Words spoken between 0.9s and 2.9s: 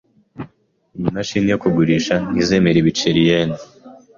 Iyi mashini yo kugurisha ntizemera